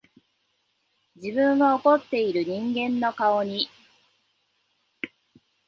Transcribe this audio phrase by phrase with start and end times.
[1.15, 3.69] 自分は怒っている人間の顔に、